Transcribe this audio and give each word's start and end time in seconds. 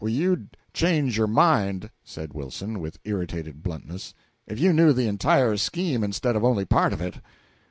"You'd 0.03 0.57
change 0.73 1.15
your 1.15 1.27
mind," 1.27 1.91
said 2.03 2.33
Wilson, 2.33 2.79
with 2.79 2.97
irritated 3.03 3.61
bluntness, 3.61 4.15
"if 4.47 4.59
you 4.59 4.73
knew 4.73 4.93
the 4.93 5.05
entire 5.07 5.57
scheme 5.57 6.03
instead 6.03 6.35
of 6.35 6.43
only 6.43 6.65
part 6.65 6.91
of 6.91 7.01
it." 7.01 7.17